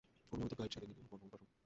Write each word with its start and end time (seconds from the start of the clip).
অনুমোদিত 0.33 0.53
গাইড 0.59 0.71
সাথে 0.75 0.87
নিয়ে 0.87 0.99
বন 0.99 1.05
ভ্রমণ 1.09 1.27
করা 1.33 1.43
সম্ভব। 1.43 1.57